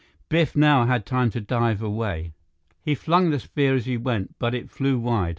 [0.29, 2.33] Biff now had time to dive away.
[2.81, 5.29] He flung the spear as he went, but it flew wide.